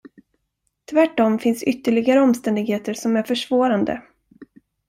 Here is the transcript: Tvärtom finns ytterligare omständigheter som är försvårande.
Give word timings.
Tvärtom 0.89 1.39
finns 1.39 1.63
ytterligare 1.63 2.21
omständigheter 2.21 2.93
som 2.93 3.15
är 3.15 3.23
försvårande. 3.23 4.01